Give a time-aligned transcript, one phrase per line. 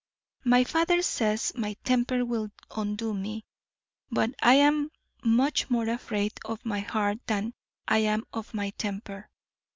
[0.43, 3.45] My father says my temper will undo me,
[4.09, 4.89] but I am
[5.23, 7.53] much more afraid of my heart than
[7.87, 9.29] I am of my temper.